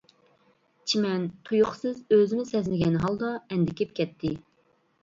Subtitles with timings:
[0.93, 4.39] چىمەن تۇيۇقسىز ئۆزىمۇ سەزمىگەن ھالدا ئەندىكىپ كەتتى.